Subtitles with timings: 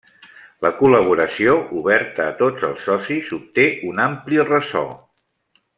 [0.65, 4.87] La col·laboració, oberta a tots els socis, obté un ampli ressò.